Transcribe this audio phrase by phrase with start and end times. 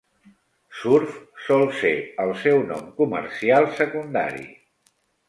[0.77, 1.11] Surf
[1.47, 1.91] sol ser
[2.23, 4.43] el seu nom comercial secundari.